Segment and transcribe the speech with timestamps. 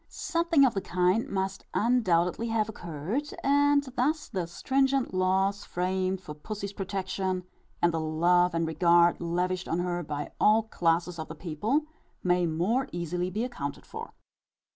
[0.09, 6.33] _Something of the kind must undoubtedly have occurred; and thus the stringent laws framed for
[6.33, 7.43] pussy's protection,
[7.83, 11.81] and the love and regard, lavished on her by all classes of the people,
[12.23, 14.13] may more easily be accounted for.